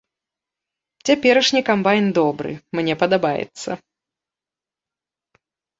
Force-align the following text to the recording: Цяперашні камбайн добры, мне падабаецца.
Цяперашні 1.09 1.61
камбайн 1.69 2.05
добры, 2.19 2.51
мне 2.81 2.93
падабаецца. 3.05 3.81